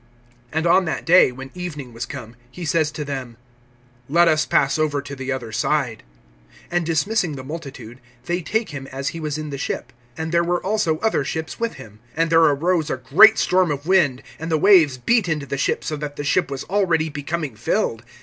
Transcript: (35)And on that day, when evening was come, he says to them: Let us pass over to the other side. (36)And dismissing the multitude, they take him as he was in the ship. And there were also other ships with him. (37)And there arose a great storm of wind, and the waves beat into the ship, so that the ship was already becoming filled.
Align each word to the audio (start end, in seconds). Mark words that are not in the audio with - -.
(35)And 0.51 0.65
on 0.67 0.85
that 0.85 1.05
day, 1.05 1.31
when 1.31 1.51
evening 1.53 1.93
was 1.93 2.07
come, 2.07 2.35
he 2.49 2.65
says 2.65 2.89
to 2.89 3.05
them: 3.05 3.37
Let 4.09 4.27
us 4.27 4.47
pass 4.47 4.79
over 4.79 4.99
to 4.99 5.15
the 5.15 5.31
other 5.31 5.51
side. 5.51 6.01
(36)And 6.71 6.83
dismissing 6.83 7.35
the 7.35 7.43
multitude, 7.43 7.99
they 8.25 8.41
take 8.41 8.69
him 8.71 8.87
as 8.87 9.09
he 9.09 9.19
was 9.19 9.37
in 9.37 9.51
the 9.51 9.59
ship. 9.59 9.93
And 10.17 10.31
there 10.31 10.43
were 10.43 10.59
also 10.65 10.97
other 11.01 11.23
ships 11.23 11.59
with 11.59 11.73
him. 11.75 11.99
(37)And 12.17 12.29
there 12.31 12.41
arose 12.41 12.89
a 12.89 12.97
great 12.97 13.37
storm 13.37 13.71
of 13.71 13.85
wind, 13.85 14.23
and 14.39 14.49
the 14.51 14.57
waves 14.57 14.97
beat 14.97 15.29
into 15.29 15.45
the 15.45 15.55
ship, 15.59 15.83
so 15.83 15.95
that 15.97 16.15
the 16.15 16.23
ship 16.23 16.49
was 16.49 16.63
already 16.63 17.09
becoming 17.09 17.55
filled. 17.55 18.01